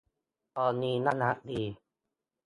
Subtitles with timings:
[0.57, 1.61] ตอนนี้ น่ารักดี